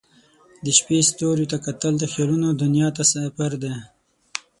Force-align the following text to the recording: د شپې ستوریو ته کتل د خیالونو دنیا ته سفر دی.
د 0.63 0.65
شپې 0.77 0.97
ستوریو 1.09 1.49
ته 1.51 1.57
کتل 1.65 1.93
د 1.99 2.03
خیالونو 2.11 2.47
دنیا 2.61 2.87
ته 2.97 3.03
سفر 3.13 3.51
دی. 3.63 3.73